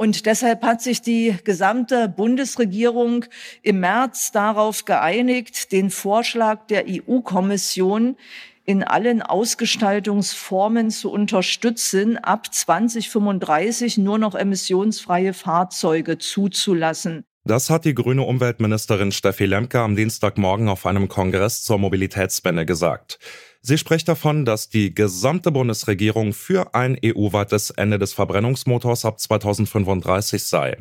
Und 0.00 0.24
deshalb 0.24 0.62
hat 0.62 0.80
sich 0.80 1.02
die 1.02 1.36
gesamte 1.44 2.08
Bundesregierung 2.08 3.26
im 3.60 3.80
März 3.80 4.32
darauf 4.32 4.86
geeinigt, 4.86 5.72
den 5.72 5.90
Vorschlag 5.90 6.66
der 6.68 6.86
EU-Kommission 6.88 8.16
in 8.64 8.82
allen 8.82 9.20
Ausgestaltungsformen 9.20 10.90
zu 10.90 11.12
unterstützen, 11.12 12.16
ab 12.16 12.50
2035 12.50 13.98
nur 13.98 14.16
noch 14.16 14.34
emissionsfreie 14.34 15.34
Fahrzeuge 15.34 16.16
zuzulassen. 16.16 17.26
Das 17.44 17.68
hat 17.68 17.84
die 17.84 17.94
grüne 17.94 18.22
Umweltministerin 18.22 19.12
Steffi 19.12 19.44
Lemke 19.44 19.80
am 19.80 19.96
Dienstagmorgen 19.96 20.70
auf 20.70 20.86
einem 20.86 21.08
Kongress 21.08 21.62
zur 21.62 21.76
Mobilitätswende 21.76 22.64
gesagt. 22.64 23.18
Sie 23.62 23.76
spricht 23.76 24.08
davon, 24.08 24.46
dass 24.46 24.70
die 24.70 24.94
gesamte 24.94 25.52
Bundesregierung 25.52 26.32
für 26.32 26.74
ein 26.74 26.98
EU-weites 27.04 27.70
Ende 27.70 27.98
des 27.98 28.14
Verbrennungsmotors 28.14 29.04
ab 29.04 29.20
2035 29.20 30.42
sei. 30.42 30.78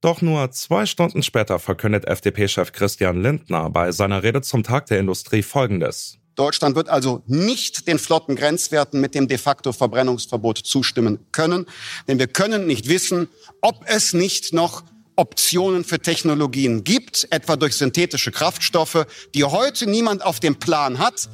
Doch 0.00 0.22
nur 0.22 0.50
zwei 0.52 0.86
Stunden 0.86 1.24
später 1.24 1.58
verkündet 1.58 2.06
FDP-Chef 2.06 2.70
Christian 2.72 3.22
Lindner 3.22 3.70
bei 3.70 3.90
seiner 3.90 4.22
Rede 4.22 4.40
zum 4.40 4.62
Tag 4.62 4.86
der 4.86 5.00
Industrie 5.00 5.42
Folgendes. 5.42 6.18
Deutschland 6.36 6.76
wird 6.76 6.88
also 6.88 7.22
nicht 7.26 7.88
den 7.88 7.98
flotten 7.98 8.36
Grenzwerten 8.36 9.00
mit 9.00 9.14
dem 9.14 9.26
de 9.26 9.36
facto 9.36 9.72
Verbrennungsverbot 9.72 10.58
zustimmen 10.58 11.18
können, 11.32 11.66
denn 12.06 12.18
wir 12.20 12.28
können 12.28 12.66
nicht 12.66 12.88
wissen, 12.88 13.28
ob 13.60 13.84
es 13.86 14.12
nicht 14.12 14.52
noch 14.52 14.84
Optionen 15.16 15.84
für 15.84 15.98
Technologien 15.98 16.84
gibt, 16.84 17.26
etwa 17.30 17.56
durch 17.56 17.74
synthetische 17.74 18.30
Kraftstoffe, 18.30 19.06
die 19.34 19.44
heute 19.44 19.88
niemand 19.88 20.24
auf 20.24 20.40
dem 20.40 20.56
Plan 20.56 20.98
hat. 20.98 21.28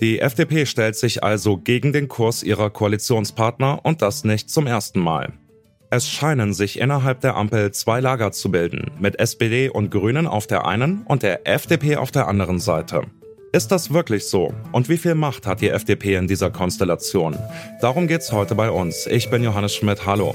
Die 0.00 0.20
FDP 0.20 0.66
stellt 0.66 0.96
sich 0.96 1.22
also 1.22 1.58
gegen 1.58 1.92
den 1.92 2.08
Kurs 2.08 2.42
ihrer 2.42 2.70
Koalitionspartner 2.70 3.80
und 3.84 4.02
das 4.02 4.24
nicht 4.24 4.50
zum 4.50 4.66
ersten 4.66 5.00
Mal. 5.00 5.32
Es 5.90 6.08
scheinen 6.08 6.54
sich 6.54 6.78
innerhalb 6.80 7.20
der 7.20 7.36
Ampel 7.36 7.70
zwei 7.72 8.00
Lager 8.00 8.32
zu 8.32 8.50
bilden, 8.50 8.90
mit 8.98 9.18
SPD 9.18 9.68
und 9.68 9.90
Grünen 9.90 10.26
auf 10.26 10.46
der 10.46 10.66
einen 10.66 11.02
und 11.02 11.22
der 11.22 11.46
FDP 11.46 11.96
auf 11.96 12.10
der 12.10 12.28
anderen 12.28 12.58
Seite. 12.58 13.02
Ist 13.52 13.70
das 13.70 13.92
wirklich 13.92 14.26
so? 14.26 14.54
Und 14.72 14.88
wie 14.88 14.96
viel 14.96 15.14
Macht 15.14 15.46
hat 15.46 15.60
die 15.60 15.68
FDP 15.68 16.14
in 16.14 16.26
dieser 16.26 16.50
Konstellation? 16.50 17.36
Darum 17.82 18.06
geht's 18.06 18.32
heute 18.32 18.54
bei 18.54 18.70
uns. 18.70 19.06
Ich 19.06 19.28
bin 19.28 19.44
Johannes 19.44 19.74
Schmidt. 19.74 20.06
Hallo. 20.06 20.34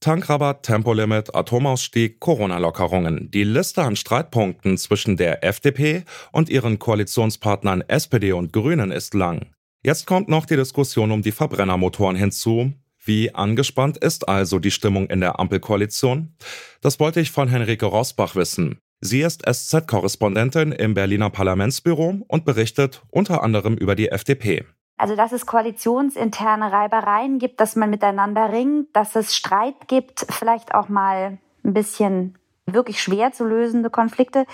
Tankrabatt, 0.00 0.62
Tempolimit, 0.62 1.34
Atomausstieg, 1.34 2.20
Corona-Lockerungen. 2.20 3.30
Die 3.30 3.44
Liste 3.44 3.82
an 3.82 3.96
Streitpunkten 3.96 4.78
zwischen 4.78 5.16
der 5.16 5.42
FDP 5.42 6.04
und 6.32 6.48
ihren 6.48 6.78
Koalitionspartnern 6.78 7.82
SPD 7.82 8.32
und 8.32 8.52
Grünen 8.52 8.92
ist 8.92 9.14
lang. 9.14 9.46
Jetzt 9.82 10.06
kommt 10.06 10.28
noch 10.28 10.46
die 10.46 10.56
Diskussion 10.56 11.10
um 11.10 11.22
die 11.22 11.32
Verbrennermotoren 11.32 12.16
hinzu. 12.16 12.72
Wie 13.04 13.34
angespannt 13.34 13.98
ist 13.98 14.28
also 14.28 14.58
die 14.58 14.72
Stimmung 14.72 15.08
in 15.08 15.20
der 15.20 15.38
Ampelkoalition? 15.38 16.34
Das 16.80 16.98
wollte 16.98 17.20
ich 17.20 17.30
von 17.30 17.48
Henrike 17.48 17.86
Rosbach 17.86 18.34
wissen. 18.34 18.78
Sie 19.00 19.20
ist 19.20 19.42
SZ-Korrespondentin 19.48 20.72
im 20.72 20.94
Berliner 20.94 21.30
Parlamentsbüro 21.30 22.24
und 22.26 22.44
berichtet 22.44 23.02
unter 23.10 23.42
anderem 23.42 23.76
über 23.76 23.94
die 23.94 24.08
FDP. 24.08 24.64
Also, 24.98 25.14
dass 25.14 25.32
es 25.32 25.46
koalitionsinterne 25.46 26.72
Reibereien 26.72 27.38
gibt, 27.38 27.60
dass 27.60 27.76
man 27.76 27.90
miteinander 27.90 28.50
ringt, 28.50 28.94
dass 28.94 29.14
es 29.14 29.34
Streit 29.34 29.88
gibt, 29.88 30.26
vielleicht 30.30 30.74
auch 30.74 30.88
mal 30.88 31.38
ein 31.64 31.74
bisschen 31.74 32.38
wirklich 32.64 33.02
schwer 33.02 33.32
zu 33.32 33.44
lösende 33.44 33.90
Konflikte. 33.90 34.46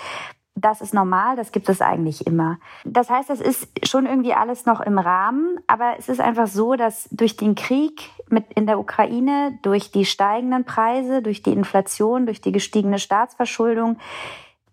Das 0.55 0.81
ist 0.81 0.93
normal, 0.93 1.35
das 1.35 1.51
gibt 1.51 1.67
es 1.69 1.81
eigentlich 1.81 2.27
immer. 2.27 2.59
Das 2.85 3.09
heißt, 3.09 3.29
das 3.29 3.41
ist 3.41 3.67
schon 3.87 4.05
irgendwie 4.05 4.33
alles 4.33 4.65
noch 4.65 4.81
im 4.81 4.99
Rahmen, 4.99 5.57
aber 5.65 5.95
es 5.97 6.09
ist 6.09 6.21
einfach 6.21 6.45
so, 6.45 6.75
dass 6.75 7.07
durch 7.09 7.37
den 7.37 7.55
Krieg 7.55 8.11
mit 8.29 8.45
in 8.53 8.67
der 8.67 8.77
Ukraine, 8.77 9.57
durch 9.63 9.91
die 9.91 10.05
steigenden 10.05 10.63
Preise, 10.63 11.23
durch 11.23 11.41
die 11.41 11.53
Inflation, 11.53 12.27
durch 12.27 12.41
die 12.41 12.51
gestiegene 12.51 12.99
Staatsverschuldung, 12.99 13.97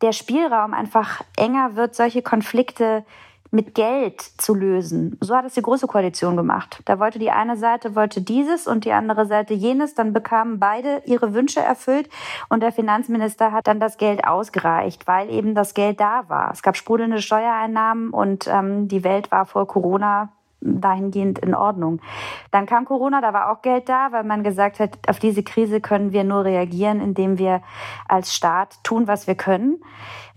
der 0.03 0.13
Spielraum 0.13 0.75
einfach 0.75 1.23
enger 1.37 1.77
wird, 1.77 1.95
solche 1.95 2.23
Konflikte 2.23 3.05
mit 3.51 3.75
Geld 3.75 4.21
zu 4.21 4.55
lösen. 4.55 5.19
So 5.21 5.35
hat 5.35 5.45
es 5.45 5.55
die 5.55 5.63
Große 5.63 5.87
Koalition 5.87 6.37
gemacht. 6.37 6.81
Da 6.85 6.99
wollte 7.01 7.19
die 7.19 7.31
eine 7.31 7.57
Seite 7.57 7.95
wollte 7.95 8.21
dieses 8.23 8.67
und 8.67 8.85
die 8.85 8.93
andere 8.93 9.27
Seite 9.27 9.55
jenes. 9.55 9.95
Dann 9.95 10.13
bekamen 10.13 10.61
beide 10.61 11.03
ihre 11.07 11.35
Wünsche 11.35 11.61
erfüllt 11.61 12.09
und 12.49 12.63
der 12.63 12.73
Finanzminister 12.73 13.53
hat 13.53 13.67
dann 13.67 13.81
das 13.81 13.97
Geld 13.97 14.25
ausgereicht, 14.27 15.07
weil 15.07 15.31
eben 15.31 15.55
das 15.55 15.75
Geld 15.75 16.01
da 16.01 16.29
war. 16.29 16.53
Es 16.53 16.63
gab 16.63 16.77
sprudelnde 16.77 17.21
Steuereinnahmen 17.21 18.11
und 18.11 18.47
ähm, 18.47 18.89
die 18.89 19.05
Welt 19.05 19.33
war 19.33 19.47
vor 19.47 19.67
Corona 19.67 20.31
dahingehend 20.61 21.39
in 21.39 21.55
Ordnung. 21.55 22.01
Dann 22.51 22.67
kam 22.67 22.85
Corona, 22.85 23.21
da 23.21 23.33
war 23.33 23.51
auch 23.51 23.63
Geld 23.63 23.89
da, 23.89 24.13
weil 24.13 24.25
man 24.25 24.43
gesagt 24.43 24.79
hat, 24.79 24.91
auf 25.09 25.19
diese 25.19 25.43
Krise 25.43 25.81
können 25.81 26.13
wir 26.13 26.25
nur 26.25 26.45
reagieren, 26.45 27.01
indem 27.01 27.39
wir 27.39 27.63
als 28.07 28.35
Staat 28.35 28.83
tun, 28.85 29.09
was 29.09 29.27
wir 29.27 29.35
können. 29.35 29.83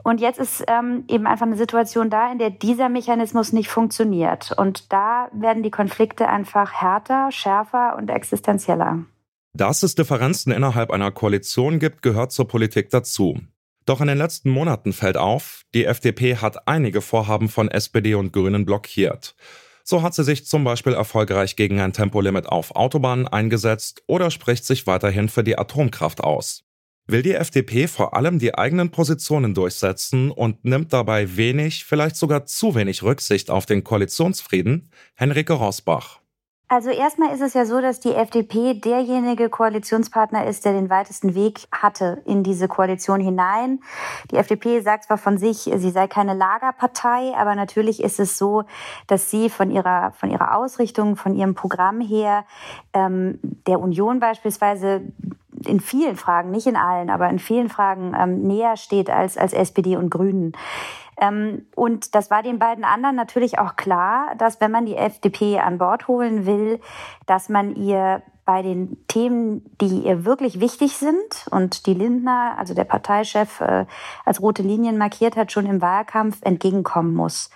Und 0.04 0.20
jetzt 0.20 0.38
ist 0.38 0.64
ähm, 0.68 1.06
eben 1.08 1.26
einfach 1.26 1.46
eine 1.46 1.56
Situation 1.56 2.10
da, 2.10 2.32
in 2.32 2.38
der 2.38 2.50
dieser 2.50 2.90
Mechanismus 2.90 3.54
nicht 3.54 3.70
funktioniert. 3.70 4.52
Und 4.52 4.92
da 4.92 5.30
werden 5.34 5.64
die 5.64 5.72
Konflikte 5.72 6.28
einfach 6.28 6.74
härter, 6.74 7.32
schärfer 7.32 7.96
und 7.98 8.10
existenzieller. 8.10 9.06
Dass 9.54 9.84
es 9.84 9.96
Differenzen 9.96 10.52
innerhalb 10.52 10.92
einer 10.92 11.12
Koalition 11.12 11.80
gibt, 11.80 12.02
gehört 12.02 12.32
zur 12.32 12.48
Politik 12.48 12.90
dazu. 12.90 13.40
Doch 13.86 14.02
in 14.02 14.08
den 14.08 14.18
letzten 14.18 14.50
Monaten 14.50 14.94
fällt 14.94 15.18
auf, 15.18 15.64
die 15.74 15.86
FDP 15.86 16.38
hat 16.38 16.68
einige 16.68 17.02
Vorhaben 17.02 17.50
von 17.50 17.70
SPD 17.70 18.16
und 18.16 18.34
Grünen 18.34 18.66
blockiert. 18.66 19.36
So 19.84 20.02
hat 20.02 20.14
sie 20.14 20.24
sich 20.24 20.46
zum 20.46 20.64
Beispiel 20.64 20.94
erfolgreich 20.94 21.56
gegen 21.56 21.82
ein 21.82 21.92
Tempolimit 21.92 22.48
auf 22.48 22.76
Autobahnen 22.76 23.28
eingesetzt 23.28 24.02
oder 24.08 24.32
spricht 24.32 24.66
sich 24.66 24.88
weiterhin 24.88 25.28
für 25.28 25.44
die 25.44 25.58
Atomkraft 25.58 26.24
aus. 26.24 26.64
Will 27.06 27.22
die 27.22 27.34
FDP 27.34 27.88
vor 27.88 28.16
allem 28.16 28.40
die 28.40 28.56
eigenen 28.56 28.90
Positionen 28.90 29.54
durchsetzen 29.54 30.32
und 30.32 30.64
nimmt 30.64 30.94
dabei 30.94 31.36
wenig, 31.36 31.84
vielleicht 31.84 32.16
sogar 32.16 32.46
zu 32.46 32.76
wenig 32.76 33.04
Rücksicht 33.04 33.50
auf 33.50 33.66
den 33.66 33.84
Koalitionsfrieden? 33.84 34.90
Henrike 35.14 35.54
Rosbach. 35.54 36.23
Also 36.74 36.90
erstmal 36.90 37.32
ist 37.32 37.42
es 37.42 37.54
ja 37.54 37.68
so, 37.68 37.82
dass 37.82 38.00
die 38.00 38.16
FDP 38.16 38.74
derjenige 38.74 39.48
Koalitionspartner 39.48 40.48
ist, 40.48 40.66
der 40.66 40.74
den 40.74 40.90
weitesten 40.90 41.36
Weg 41.36 41.68
hatte 41.72 42.24
in 42.26 42.42
diese 42.42 42.68
Koalition 42.68 43.20
hinein. 43.20 43.80
Die 44.32 44.38
FDP 44.38 44.82
sagt 44.82 45.04
zwar 45.04 45.20
von 45.20 45.38
sich, 45.38 45.70
sie 45.72 45.92
sei 45.92 46.08
keine 46.08 46.34
Lagerpartei, 46.34 47.36
aber 47.38 47.54
natürlich 47.54 48.02
ist 48.02 48.20
es 48.20 48.40
so, 48.40 48.64
dass 49.06 49.30
sie 49.30 49.52
von 49.52 49.70
ihrer, 49.70 50.14
von 50.14 50.32
ihrer 50.32 50.58
Ausrichtung, 50.58 51.16
von 51.16 51.36
ihrem 51.36 51.54
Programm 51.54 52.02
her 52.02 52.44
ähm, 52.94 53.38
der 53.68 53.80
Union 53.80 54.20
beispielsweise 54.20 55.04
in 55.68 55.80
vielen 55.80 56.16
Fragen, 56.16 56.50
nicht 56.50 56.66
in 56.66 56.76
allen, 56.76 57.12
aber 57.12 57.30
in 57.30 57.38
vielen 57.38 57.70
Fragen 57.70 58.16
ähm, 58.20 58.48
näher 58.48 58.78
steht 58.78 59.12
als, 59.12 59.38
als 59.38 59.54
SPD 59.54 59.96
und 59.96 60.10
Grünen. 60.10 60.54
Ähm, 61.20 61.68
und 61.76 62.16
das 62.16 62.32
war 62.32 62.44
den 62.44 62.60
beiden 62.60 62.84
anderen 62.84 63.16
natürlich 63.16 63.60
auch 63.60 63.76
klar, 63.76 64.36
dass 64.38 64.62
wenn 64.62 64.72
man 64.72 64.86
die 64.86 64.96
FDP 64.96 65.60
an 65.60 65.78
Bord 65.78 66.08
holen 66.08 66.46
will, 66.46 66.80
dass 67.26 67.50
man 67.50 67.76
ihr 67.76 68.24
bei 68.46 68.62
den 68.62 69.06
Themen, 69.08 69.64
die 69.80 70.00
ihr 70.00 70.26
wirklich 70.26 70.60
wichtig 70.60 70.98
sind 70.98 71.48
und 71.50 71.86
die 71.86 71.94
Lindner, 71.94 72.56
also 72.58 72.74
der 72.74 72.84
Parteichef, 72.84 73.62
äh, 73.62 73.86
als 74.26 74.42
rote 74.42 74.64
Linien 74.64 74.98
markiert 74.98 75.38
hat, 75.38 75.52
schon 75.52 75.66
im 75.66 75.82
Wahlkampf 75.82 76.40
entgegenkommen 76.42 77.14
muss. 77.14 77.50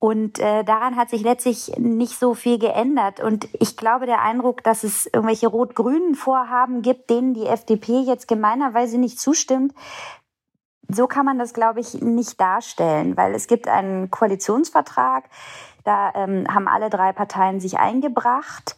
Und 0.00 0.38
äh, 0.38 0.62
daran 0.62 0.94
hat 0.94 1.10
sich 1.10 1.22
letztlich 1.22 1.72
nicht 1.76 2.18
so 2.18 2.34
viel 2.34 2.58
geändert. 2.58 3.18
Und 3.20 3.48
ich 3.58 3.76
glaube, 3.76 4.06
der 4.06 4.22
Eindruck, 4.22 4.62
dass 4.62 4.84
es 4.84 5.06
irgendwelche 5.06 5.48
rot-grünen 5.48 6.14
Vorhaben 6.14 6.82
gibt, 6.82 7.10
denen 7.10 7.34
die 7.34 7.46
FDP 7.46 8.00
jetzt 8.00 8.28
gemeinerweise 8.28 8.98
nicht 8.98 9.18
zustimmt, 9.18 9.74
so 10.88 11.06
kann 11.06 11.26
man 11.26 11.38
das, 11.38 11.52
glaube 11.52 11.80
ich, 11.80 12.00
nicht 12.00 12.40
darstellen, 12.40 13.16
weil 13.16 13.34
es 13.34 13.46
gibt 13.46 13.68
einen 13.68 14.10
Koalitionsvertrag, 14.10 15.24
Da 15.84 16.12
ähm, 16.14 16.46
haben 16.52 16.68
alle 16.68 16.90
drei 16.90 17.12
Parteien 17.12 17.60
sich 17.60 17.78
eingebracht. 17.78 18.76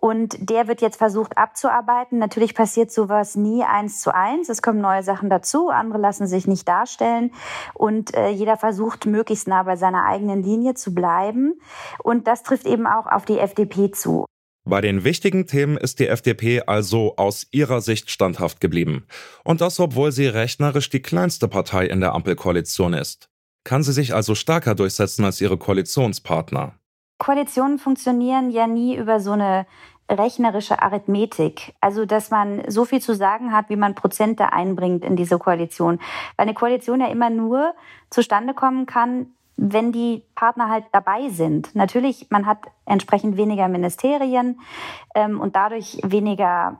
Und 0.00 0.50
der 0.50 0.66
wird 0.66 0.80
jetzt 0.80 0.96
versucht 0.96 1.36
abzuarbeiten. 1.36 2.18
Natürlich 2.18 2.54
passiert 2.54 2.90
sowas 2.90 3.36
nie 3.36 3.64
eins 3.64 4.00
zu 4.00 4.14
eins. 4.14 4.48
Es 4.48 4.62
kommen 4.62 4.80
neue 4.80 5.02
Sachen 5.02 5.28
dazu, 5.28 5.68
andere 5.68 5.98
lassen 5.98 6.26
sich 6.26 6.46
nicht 6.46 6.66
darstellen. 6.66 7.32
Und 7.74 8.14
äh, 8.14 8.30
jeder 8.30 8.56
versucht, 8.56 9.04
möglichst 9.04 9.46
nah 9.46 9.62
bei 9.62 9.76
seiner 9.76 10.06
eigenen 10.06 10.42
Linie 10.42 10.74
zu 10.74 10.94
bleiben. 10.94 11.60
Und 12.02 12.26
das 12.26 12.42
trifft 12.42 12.66
eben 12.66 12.86
auch 12.86 13.06
auf 13.06 13.26
die 13.26 13.38
FDP 13.38 13.90
zu. 13.90 14.24
Bei 14.64 14.80
den 14.80 15.04
wichtigen 15.04 15.46
Themen 15.46 15.76
ist 15.76 16.00
die 16.00 16.08
FDP 16.08 16.62
also 16.66 17.16
aus 17.16 17.46
ihrer 17.50 17.80
Sicht 17.80 18.10
standhaft 18.10 18.60
geblieben. 18.60 19.06
Und 19.42 19.60
das, 19.60 19.80
obwohl 19.80 20.12
sie 20.12 20.26
rechnerisch 20.26 20.90
die 20.90 21.00
kleinste 21.00 21.48
Partei 21.48 21.86
in 21.86 22.00
der 22.00 22.12
Ampelkoalition 22.12 22.92
ist. 22.92 23.30
Kann 23.64 23.82
sie 23.82 23.92
sich 23.92 24.14
also 24.14 24.34
stärker 24.34 24.74
durchsetzen 24.74 25.24
als 25.24 25.40
ihre 25.40 25.56
Koalitionspartner? 25.56 26.74
Koalitionen 27.18 27.78
funktionieren 27.78 28.50
ja 28.50 28.66
nie 28.66 28.96
über 28.96 29.20
so 29.20 29.32
eine 29.32 29.66
rechnerische 30.10 30.82
Arithmetik. 30.82 31.74
Also, 31.80 32.04
dass 32.04 32.30
man 32.30 32.62
so 32.68 32.84
viel 32.84 33.00
zu 33.00 33.14
sagen 33.14 33.52
hat, 33.52 33.68
wie 33.68 33.76
man 33.76 33.94
Prozente 33.94 34.52
einbringt 34.52 35.04
in 35.04 35.16
diese 35.16 35.38
Koalition. 35.38 35.98
Weil 36.36 36.46
eine 36.46 36.54
Koalition 36.54 37.00
ja 37.00 37.08
immer 37.08 37.30
nur 37.30 37.74
zustande 38.10 38.54
kommen 38.54 38.86
kann, 38.86 39.34
wenn 39.62 39.92
die 39.92 40.24
Partner 40.34 40.70
halt 40.70 40.86
dabei 40.92 41.28
sind. 41.28 41.74
Natürlich, 41.76 42.28
man 42.30 42.46
hat 42.46 42.58
entsprechend 42.86 43.36
weniger 43.36 43.68
Ministerien 43.68 44.58
ähm, 45.14 45.38
und 45.38 45.54
dadurch 45.54 45.98
weniger 46.02 46.78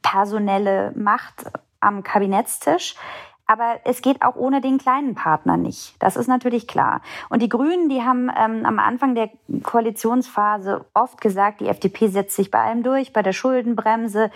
personelle 0.00 0.92
Macht 0.96 1.44
am 1.80 2.02
Kabinettstisch. 2.02 2.96
Aber 3.46 3.78
es 3.84 4.00
geht 4.00 4.22
auch 4.22 4.36
ohne 4.36 4.62
den 4.62 4.78
kleinen 4.78 5.14
Partner 5.14 5.58
nicht. 5.58 6.02
Das 6.02 6.16
ist 6.16 6.28
natürlich 6.28 6.66
klar. 6.66 7.02
Und 7.28 7.42
die 7.42 7.50
Grünen, 7.50 7.90
die 7.90 8.02
haben 8.02 8.30
ähm, 8.34 8.64
am 8.64 8.78
Anfang 8.78 9.14
der 9.14 9.28
Koalitionsphase 9.62 10.86
oft 10.94 11.20
gesagt, 11.20 11.60
die 11.60 11.68
FDP 11.68 12.08
setzt 12.08 12.36
sich 12.36 12.50
bei 12.50 12.60
allem 12.60 12.82
durch, 12.82 13.12
bei 13.12 13.20
der 13.20 13.34
Schuldenbremse, 13.34 14.30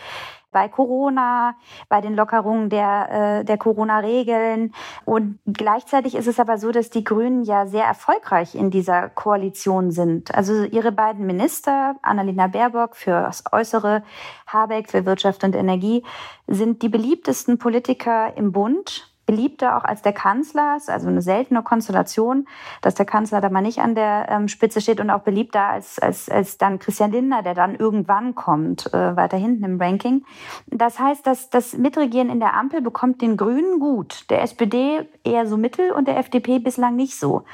bei 0.50 0.68
Corona, 0.68 1.54
bei 1.88 2.00
den 2.00 2.14
Lockerungen 2.14 2.70
der, 2.70 3.40
äh, 3.40 3.44
der 3.44 3.58
Corona-Regeln. 3.58 4.72
Und 5.04 5.38
gleichzeitig 5.46 6.14
ist 6.14 6.26
es 6.26 6.40
aber 6.40 6.58
so, 6.58 6.72
dass 6.72 6.90
die 6.90 7.04
Grünen 7.04 7.44
ja 7.44 7.66
sehr 7.66 7.84
erfolgreich 7.84 8.54
in 8.54 8.70
dieser 8.70 9.08
Koalition 9.08 9.90
sind. 9.90 10.34
Also 10.34 10.64
ihre 10.64 10.92
beiden 10.92 11.26
Minister, 11.26 11.96
Annalena 12.02 12.46
Baerbock 12.46 12.96
für 12.96 13.22
das 13.22 13.44
Äußere, 13.52 14.02
Habeck 14.46 14.90
für 14.90 15.04
Wirtschaft 15.04 15.44
und 15.44 15.54
Energie, 15.54 16.04
sind 16.46 16.82
die 16.82 16.88
beliebtesten 16.88 17.58
Politiker 17.58 18.36
im 18.36 18.52
Bund 18.52 19.12
beliebter 19.28 19.76
auch 19.76 19.84
als 19.84 20.00
der 20.00 20.14
Kanzler. 20.14 20.78
Also 20.86 21.06
eine 21.06 21.20
seltene 21.20 21.62
Konstellation, 21.62 22.48
dass 22.80 22.94
der 22.94 23.04
Kanzler 23.04 23.42
da 23.42 23.50
mal 23.50 23.60
nicht 23.60 23.80
an 23.80 23.94
der 23.94 24.26
ähm, 24.30 24.48
Spitze 24.48 24.80
steht 24.80 25.00
und 25.00 25.10
auch 25.10 25.20
beliebter 25.20 25.68
als, 25.68 25.98
als, 25.98 26.30
als 26.30 26.56
dann 26.56 26.78
Christian 26.78 27.12
Lindner, 27.12 27.42
der 27.42 27.52
dann 27.52 27.76
irgendwann 27.76 28.34
kommt, 28.34 28.92
äh, 28.94 29.16
weiter 29.16 29.36
hinten 29.36 29.64
im 29.64 29.78
Ranking. 29.78 30.24
Das 30.66 30.98
heißt, 30.98 31.26
dass 31.26 31.50
das 31.50 31.76
Mitregieren 31.76 32.30
in 32.30 32.40
der 32.40 32.54
Ampel 32.54 32.80
bekommt 32.80 33.20
den 33.20 33.36
Grünen 33.36 33.80
gut, 33.80 34.30
der 34.30 34.40
SPD 34.40 35.06
eher 35.24 35.46
so 35.46 35.58
mittel 35.58 35.92
und 35.92 36.08
der 36.08 36.16
FDP 36.16 36.58
bislang 36.58 36.96
nicht 36.96 37.18
so. 37.18 37.44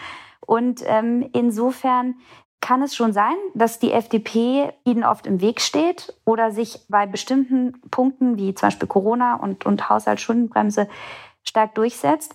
Und 0.46 0.82
ähm, 0.86 1.28
insofern 1.32 2.14
kann 2.60 2.82
es 2.82 2.94
schon 2.94 3.12
sein, 3.12 3.34
dass 3.54 3.80
die 3.80 3.90
FDP 3.90 4.70
ihnen 4.84 5.02
oft 5.02 5.26
im 5.26 5.40
Weg 5.40 5.60
steht 5.60 6.14
oder 6.24 6.52
sich 6.52 6.78
bei 6.88 7.04
bestimmten 7.04 7.80
Punkten 7.90 8.38
wie 8.38 8.54
zum 8.54 8.68
Beispiel 8.68 8.88
Corona 8.88 9.34
und, 9.34 9.66
und 9.66 9.90
Haushaltsschuldenbremse 9.90 10.88
stark 11.44 11.74
durchsetzt. 11.74 12.34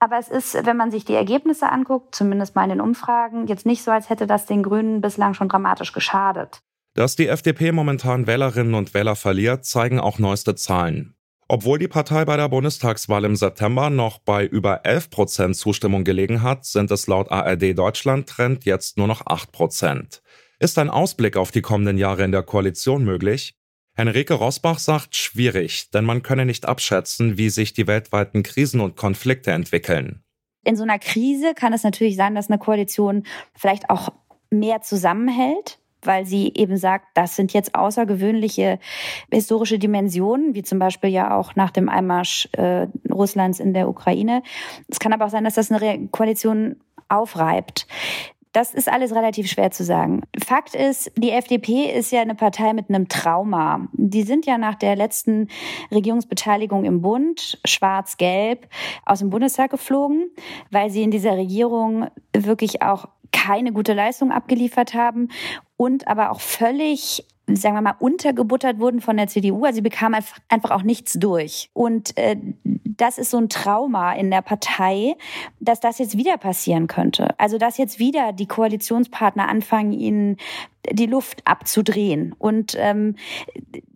Aber 0.00 0.18
es 0.18 0.28
ist, 0.28 0.54
wenn 0.66 0.76
man 0.76 0.90
sich 0.90 1.04
die 1.04 1.14
Ergebnisse 1.14 1.70
anguckt, 1.70 2.14
zumindest 2.14 2.54
mal 2.54 2.64
in 2.64 2.70
den 2.70 2.80
Umfragen, 2.80 3.46
jetzt 3.46 3.66
nicht 3.66 3.82
so, 3.82 3.90
als 3.90 4.10
hätte 4.10 4.26
das 4.26 4.46
den 4.46 4.62
Grünen 4.62 5.00
bislang 5.00 5.34
schon 5.34 5.48
dramatisch 5.48 5.92
geschadet. 5.92 6.60
Dass 6.94 7.16
die 7.16 7.28
FDP 7.28 7.72
momentan 7.72 8.26
Wählerinnen 8.26 8.74
und 8.74 8.94
Wähler 8.94 9.16
verliert, 9.16 9.64
zeigen 9.64 10.00
auch 10.00 10.18
neueste 10.18 10.54
Zahlen. 10.54 11.14
Obwohl 11.50 11.78
die 11.78 11.88
Partei 11.88 12.26
bei 12.26 12.36
der 12.36 12.48
Bundestagswahl 12.48 13.24
im 13.24 13.34
September 13.34 13.88
noch 13.88 14.18
bei 14.18 14.44
über 14.44 14.84
11 14.84 15.10
Prozent 15.10 15.56
Zustimmung 15.56 16.04
gelegen 16.04 16.42
hat, 16.42 16.66
sind 16.66 16.90
es 16.90 17.06
laut 17.06 17.30
ARD 17.30 17.76
Deutschland 17.76 18.28
Trend 18.28 18.66
jetzt 18.66 18.98
nur 18.98 19.06
noch 19.06 19.26
8 19.26 19.50
Prozent. 19.50 20.22
Ist 20.58 20.78
ein 20.78 20.90
Ausblick 20.90 21.36
auf 21.36 21.50
die 21.50 21.62
kommenden 21.62 21.96
Jahre 21.96 22.24
in 22.24 22.32
der 22.32 22.42
Koalition 22.42 23.02
möglich? 23.04 23.57
Henrike 23.98 24.34
Rosbach 24.34 24.78
sagt 24.78 25.16
schwierig, 25.16 25.90
denn 25.90 26.04
man 26.04 26.22
könne 26.22 26.46
nicht 26.46 26.66
abschätzen, 26.66 27.36
wie 27.36 27.50
sich 27.50 27.72
die 27.72 27.88
weltweiten 27.88 28.44
Krisen 28.44 28.80
und 28.80 28.94
Konflikte 28.96 29.50
entwickeln. 29.50 30.22
In 30.64 30.76
so 30.76 30.84
einer 30.84 31.00
Krise 31.00 31.52
kann 31.52 31.72
es 31.72 31.82
natürlich 31.82 32.14
sein, 32.14 32.36
dass 32.36 32.48
eine 32.48 32.60
Koalition 32.60 33.24
vielleicht 33.56 33.90
auch 33.90 34.10
mehr 34.50 34.82
zusammenhält, 34.82 35.80
weil 36.00 36.26
sie 36.26 36.52
eben 36.54 36.76
sagt, 36.76 37.06
das 37.14 37.34
sind 37.34 37.52
jetzt 37.52 37.74
außergewöhnliche 37.74 38.78
historische 39.32 39.80
Dimensionen, 39.80 40.54
wie 40.54 40.62
zum 40.62 40.78
Beispiel 40.78 41.10
ja 41.10 41.36
auch 41.36 41.56
nach 41.56 41.72
dem 41.72 41.88
Einmarsch 41.88 42.48
äh, 42.52 42.86
Russlands 43.10 43.58
in 43.58 43.74
der 43.74 43.88
Ukraine. 43.88 44.44
Es 44.86 45.00
kann 45.00 45.12
aber 45.12 45.26
auch 45.26 45.30
sein, 45.30 45.42
dass 45.42 45.54
das 45.54 45.72
eine 45.72 46.06
Koalition 46.12 46.76
aufreibt. 47.08 47.88
Das 48.58 48.74
ist 48.74 48.88
alles 48.88 49.14
relativ 49.14 49.48
schwer 49.48 49.70
zu 49.70 49.84
sagen. 49.84 50.22
Fakt 50.44 50.74
ist, 50.74 51.12
die 51.16 51.30
FDP 51.30 51.96
ist 51.96 52.10
ja 52.10 52.22
eine 52.22 52.34
Partei 52.34 52.72
mit 52.72 52.88
einem 52.88 53.06
Trauma. 53.06 53.86
Die 53.92 54.24
sind 54.24 54.46
ja 54.46 54.58
nach 54.58 54.74
der 54.74 54.96
letzten 54.96 55.46
Regierungsbeteiligung 55.92 56.84
im 56.84 57.00
Bund, 57.00 57.60
schwarz-gelb, 57.64 58.66
aus 59.06 59.20
dem 59.20 59.30
Bundestag 59.30 59.70
geflogen, 59.70 60.32
weil 60.72 60.90
sie 60.90 61.04
in 61.04 61.12
dieser 61.12 61.36
Regierung 61.36 62.08
wirklich 62.32 62.82
auch 62.82 63.06
keine 63.30 63.72
gute 63.72 63.92
Leistung 63.92 64.32
abgeliefert 64.32 64.92
haben 64.92 65.28
und 65.76 66.08
aber 66.08 66.32
auch 66.32 66.40
völlig 66.40 67.24
sagen 67.54 67.76
wir 67.76 67.80
mal, 67.80 67.94
untergebuttert 67.98 68.78
wurden 68.78 69.00
von 69.00 69.16
der 69.16 69.28
CDU. 69.28 69.64
Also 69.64 69.76
sie 69.76 69.82
bekamen 69.82 70.22
einfach 70.48 70.70
auch 70.70 70.82
nichts 70.82 71.14
durch. 71.14 71.70
Und 71.72 72.16
äh, 72.18 72.36
das 72.98 73.16
ist 73.16 73.30
so 73.30 73.38
ein 73.38 73.48
Trauma 73.48 74.12
in 74.12 74.30
der 74.30 74.42
Partei, 74.42 75.16
dass 75.60 75.80
das 75.80 75.98
jetzt 75.98 76.18
wieder 76.18 76.36
passieren 76.36 76.86
könnte. 76.86 77.38
Also 77.38 77.56
dass 77.56 77.78
jetzt 77.78 77.98
wieder 77.98 78.32
die 78.32 78.46
Koalitionspartner 78.46 79.48
anfangen, 79.48 79.92
ihnen 79.92 80.36
die 80.90 81.06
Luft 81.06 81.42
abzudrehen 81.46 82.34
und 82.38 82.76
ähm, 82.78 83.16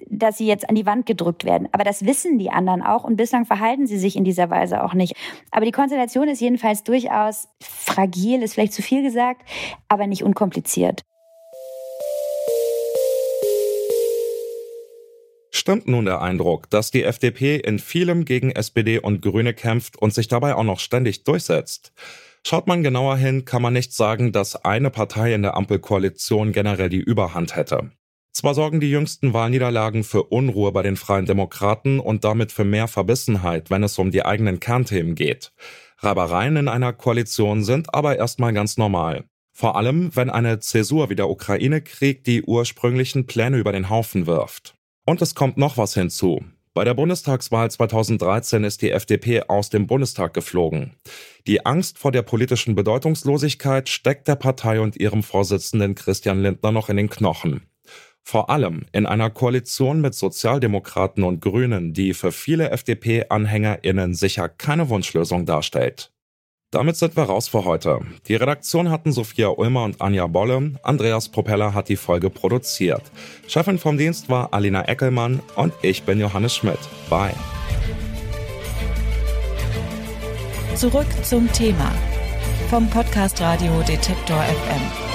dass 0.09 0.39
sie 0.39 0.47
jetzt 0.47 0.69
an 0.69 0.75
die 0.75 0.87
Wand 0.87 1.07
gedrückt 1.07 1.45
werden. 1.45 1.69
Aber 1.73 1.85
das 1.85 2.05
wissen 2.05 2.39
die 2.39 2.51
anderen 2.51 2.83
auch 2.83 3.05
und 3.05 3.17
bislang 3.17 3.45
verhalten 3.45 3.87
sie 3.87 3.99
sich 3.99 4.15
in 4.15 4.25
dieser 4.25 4.51
Weise 4.51 4.85
auch 4.85 4.95
nicht. 4.95 5.15
Aber 5.51 5.65
die 5.65 5.73
Konstellation 5.73 6.29
ist 6.29 6.41
jedenfalls 6.41 6.85
durchaus 6.85 7.49
fragil, 7.61 8.43
ist 8.43 8.55
vielleicht 8.55 8.75
zu 8.75 8.83
viel 8.83 9.03
gesagt, 9.03 9.43
aber 9.89 10.07
nicht 10.07 10.23
unkompliziert. 10.23 11.03
Stimmt 15.63 15.87
nun 15.87 16.07
der 16.07 16.21
Eindruck, 16.21 16.69
dass 16.71 16.91
die 16.91 17.05
FDP 17.05 17.55
in 17.55 17.79
vielem 17.79 18.25
gegen 18.25 18.51
SPD 18.51 18.99
und 18.99 19.23
Grüne 19.23 19.55
kämpft 19.55 19.97
und 19.97 20.13
sich 20.13 20.27
dabei 20.27 20.57
auch 20.57 20.65
noch 20.65 20.81
ständig 20.81 21.23
durchsetzt? 21.23 21.93
Schaut 22.45 22.67
man 22.67 22.83
genauer 22.83 23.17
hin, 23.17 23.45
kann 23.45 23.63
man 23.63 23.73
nicht 23.73 23.93
sagen, 23.95 24.33
dass 24.33 24.65
eine 24.65 24.91
Partei 24.91 25.33
in 25.33 25.43
der 25.43 25.57
Ampelkoalition 25.57 26.51
generell 26.51 26.89
die 26.89 26.99
Überhand 26.99 27.55
hätte. 27.55 27.93
Zwar 28.33 28.55
sorgen 28.55 28.81
die 28.81 28.91
jüngsten 28.91 29.35
Wahlniederlagen 29.35 30.03
für 30.03 30.25
Unruhe 30.25 30.73
bei 30.73 30.83
den 30.83 30.97
Freien 30.97 31.27
Demokraten 31.27 32.01
und 32.01 32.25
damit 32.25 32.51
für 32.51 32.65
mehr 32.65 32.89
Verbissenheit, 32.89 33.71
wenn 33.71 33.85
es 33.85 33.97
um 34.01 34.11
die 34.11 34.25
eigenen 34.25 34.59
Kernthemen 34.59 35.15
geht. 35.15 35.53
Reibereien 35.99 36.57
in 36.57 36.67
einer 36.67 36.93
Koalition 36.93 37.63
sind 37.63 37.95
aber 37.95 38.17
erstmal 38.17 38.53
ganz 38.53 38.79
normal. 38.79 39.27
Vor 39.53 39.77
allem, 39.77 40.11
wenn 40.17 40.29
eine 40.29 40.59
Zäsur 40.59 41.09
wie 41.09 41.15
der 41.15 41.31
Ukraine-Krieg 41.31 42.25
die 42.25 42.43
ursprünglichen 42.43 43.27
Pläne 43.27 43.59
über 43.59 43.71
den 43.71 43.91
Haufen 43.91 44.27
wirft. 44.27 44.75
Und 45.05 45.21
es 45.21 45.35
kommt 45.35 45.57
noch 45.57 45.77
was 45.77 45.95
hinzu. 45.95 46.45
Bei 46.75 46.85
der 46.85 46.95
Bundestagswahl 46.95 47.71
2013 47.71 48.65
ist 48.65 48.81
die 48.81 48.93
FDP 48.93 49.43
aus 49.43 49.69
dem 49.69 49.87
Bundestag 49.87 50.33
geflogen. 50.33 50.95
Die 51.47 51.67
Angst 51.67 51.99
vor 51.99 52.13
der 52.13 52.23
politischen 52.23 52.75
Bedeutungslosigkeit 52.75 53.89
steckt 53.89 54.27
der 54.27 54.37
Partei 54.37 54.81
und 54.81 54.97
ihrem 54.97 55.23
Vorsitzenden 55.23 55.95
Christian 55.95 56.41
Lindner 56.41 56.73
noch 56.73 56.89
in 56.89 56.97
den 56.97 57.11
Knochen. 57.11 57.63
Vor 58.23 58.49
allem 58.49 58.87
in 58.93 59.05
einer 59.05 59.29
Koalition 59.29 60.01
mit 60.01 60.15
Sozialdemokraten 60.15 61.25
und 61.25 61.41
Grünen, 61.41 61.93
die 61.93 62.15
für 62.15 62.33
viele 62.33 62.71
FDP-AnhängerInnen 62.71 64.15
sicher 64.15 64.49
keine 64.49 64.89
Wunschlösung 64.89 65.45
darstellt. 65.45 66.13
Damit 66.73 66.97
sind 66.97 67.15
wir 67.17 67.25
raus 67.25 67.49
für 67.49 67.67
heute. 67.67 68.01
Die 68.29 68.35
Redaktion 68.35 68.91
hatten 68.91 69.13
Sophia 69.13 69.49
Ulmer 69.49 69.85
und 69.85 70.01
Anja 70.01 70.27
Bolle. 70.27 70.73
Andreas 70.83 71.29
Propeller 71.29 71.75
hat 71.75 71.91
die 71.91 71.97
Folge 71.97 72.31
produziert. 72.31 73.03
Chefin 73.47 73.79
vom 73.79 73.99
Dienst 73.99 74.31
war 74.31 74.55
Alina 74.55 74.89
Eckelmann 74.89 75.41
und 75.55 75.75
ich 75.83 76.05
bin 76.05 76.19
Johannes 76.19 76.57
Schmidt. 76.57 76.79
Bye. 77.11 77.35
Zurück 80.75 81.07
zum 81.23 81.53
Thema 81.53 81.93
vom 82.71 82.89
Podcast 82.89 83.39
Radio 83.43 83.83
Detektor 83.83 84.43
FM. 84.43 85.12